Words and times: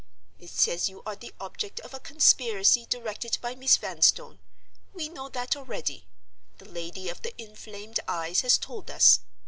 It 0.39 0.49
says 0.49 0.89
you 0.89 1.03
are 1.05 1.15
the 1.15 1.31
object 1.39 1.79
of 1.81 1.93
a 1.93 1.99
conspiracy 1.99 2.87
directed 2.87 3.37
by 3.39 3.53
Miss 3.53 3.77
Vanstone. 3.77 4.39
We 4.95 5.09
know 5.09 5.29
that 5.29 5.55
already—the 5.55 6.65
lady 6.65 7.07
of 7.07 7.21
the 7.21 7.39
inflamed 7.39 7.99
eyes 8.07 8.41
has 8.41 8.57
told 8.57 8.89
us. 8.89 9.19